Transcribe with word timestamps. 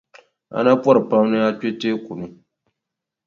A 0.57 0.59
na 0.65 0.71
pɔri 0.83 1.01
pam 1.09 1.23
ni 1.31 1.37
a 1.47 1.49
kpe 1.59 1.67
teeku 1.79 2.13
ni. 2.19 2.27